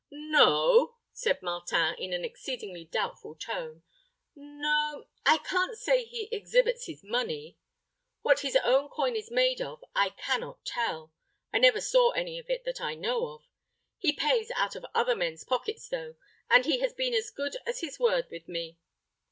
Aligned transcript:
"No," 0.09 0.95
said 1.13 1.43
Martin, 1.43 1.93
in 1.99 2.11
an 2.11 2.25
exceedingly 2.25 2.85
doubtful 2.85 3.35
tone, 3.35 3.83
"no 4.35 5.05
I 5.27 5.37
can't 5.37 5.77
say 5.77 6.03
he 6.05 6.27
exhibits 6.31 6.87
his 6.87 7.03
money. 7.03 7.59
What 8.23 8.39
his 8.39 8.55
own 8.63 8.89
coin 8.89 9.15
is 9.15 9.29
made 9.29 9.61
of, 9.61 9.83
I 9.93 10.09
can 10.09 10.41
not 10.41 10.65
tell. 10.65 11.13
I 11.53 11.59
never 11.59 11.81
saw 11.81 12.13
any 12.13 12.39
of 12.39 12.49
it 12.49 12.63
that 12.65 12.81
I 12.81 12.95
know 12.95 13.27
of. 13.27 13.43
He 13.99 14.11
pays 14.11 14.49
out 14.55 14.75
of 14.75 14.87
other 14.95 15.15
men's 15.15 15.43
pockets 15.43 15.87
though, 15.87 16.15
and 16.49 16.65
he 16.65 16.79
has 16.79 16.93
been 16.93 17.13
as 17.13 17.29
good 17.29 17.57
as 17.67 17.81
his 17.81 17.99
word 17.99 18.25
with 18.31 18.47
me." 18.47 18.79